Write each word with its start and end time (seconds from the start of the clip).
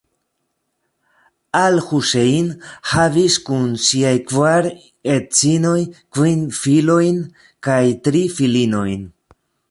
Al-Husejn 1.57 2.47
havis 2.93 3.35
kun 3.49 3.67
siaj 3.87 4.13
kvar 4.31 4.69
edzinoj 5.17 5.77
kvin 6.17 6.41
filojn 6.61 7.19
kaj 7.69 7.79
tri 8.09 8.23
filinojn. 8.39 9.05